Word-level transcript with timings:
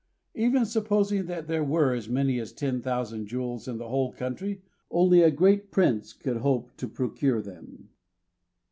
Even 0.33 0.65
supposing 0.65 1.27
that 1.27 1.45
there 1.45 1.63
were 1.63 1.93
as 1.93 2.09
many 2.09 2.39
as 2.39 2.51
ten 2.51 2.81
thousand 2.81 3.27
jewels 3.27 3.67
in 3.67 3.77
the 3.77 3.89
whole 3.89 4.11
country, 4.11 4.63
only 4.89 5.21
a 5.21 5.29
great 5.29 5.69
prince 5.69 6.11
could 6.11 6.37
hope 6.37 6.75
to 6.77 6.87
procure 6.87 7.39
them. 7.39 7.89